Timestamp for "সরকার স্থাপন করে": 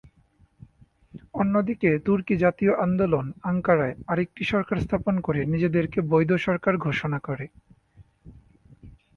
4.43-5.41